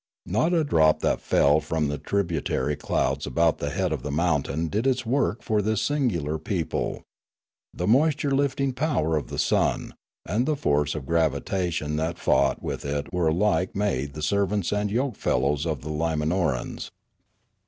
Not 0.25 0.51
a 0.51 0.63
drop 0.63 1.01
that 1.01 1.21
fell 1.21 1.59
from 1.59 1.87
the 1.87 1.99
tributary 1.99 2.75
clouds 2.75 3.27
about 3.27 3.59
the 3.59 3.69
head 3.69 3.91
of 3.93 4.01
the 4.01 4.09
mountain 4.09 4.63
but 4.63 4.71
did 4.71 4.87
its 4.87 5.05
work 5.05 5.43
for 5.43 5.61
this 5.61 5.79
singular 5.79 6.39
people; 6.39 7.03
the 7.71 7.85
moisture 7.85 8.31
lifting 8.31 8.73
power 8.73 9.15
of 9.15 9.27
the 9.27 9.37
sun, 9.37 9.93
and 10.25 10.47
the 10.47 10.55
force 10.55 10.95
of 10.95 11.05
gravitation 11.05 11.97
that 11.97 12.17
fought 12.17 12.63
with 12.63 12.83
it 12.83 13.13
were 13.13 13.27
alike 13.27 13.75
made 13.75 14.15
the 14.15 14.23
servants 14.23 14.71
and 14.71 14.89
yoke 14.89 15.15
fellows 15.17 15.67
of 15.67 15.81
the 15.81 15.91
Limanorans. 15.91 16.89